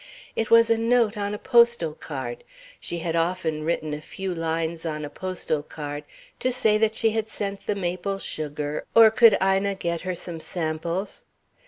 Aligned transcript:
It 0.35 0.49
was 0.49 0.71
a 0.71 0.79
note 0.79 1.15
on 1.15 1.35
a 1.35 1.37
postal 1.37 1.93
card 1.93 2.43
she 2.79 2.97
had 2.97 3.15
often 3.15 3.63
written 3.63 3.93
a 3.93 4.01
few 4.01 4.33
lines 4.33 4.83
on 4.83 5.05
a 5.05 5.11
postal 5.11 5.61
card 5.61 6.05
to 6.39 6.51
say 6.51 6.79
that 6.79 6.95
she 6.95 7.11
had 7.11 7.29
sent 7.29 7.67
the 7.67 7.75
maple 7.75 8.17
sugar, 8.17 8.83
or 8.95 9.11
could 9.11 9.37
Ina 9.39 9.75
get 9.75 10.01
her 10.01 10.15
some 10.15 10.39
samples. 10.39 11.25